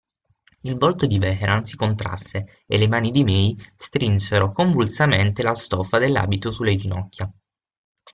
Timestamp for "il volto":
0.61-1.05